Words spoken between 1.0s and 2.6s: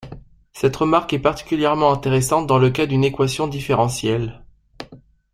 est particulièrement intéressante dans